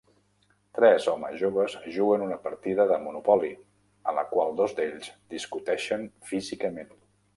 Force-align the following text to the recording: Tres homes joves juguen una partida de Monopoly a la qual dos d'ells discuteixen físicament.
Tres 0.77 1.03
homes 1.11 1.35
joves 1.41 1.75
juguen 1.97 2.23
una 2.27 2.39
partida 2.47 2.87
de 2.93 2.97
Monopoly 3.03 3.51
a 4.13 4.15
la 4.21 4.25
qual 4.33 4.57
dos 4.63 4.75
d'ells 4.81 5.13
discuteixen 5.37 6.13
físicament. 6.33 6.91